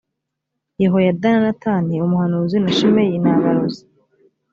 [0.81, 3.85] yehoyada na natani umuhanuzi na shimeyi na barozi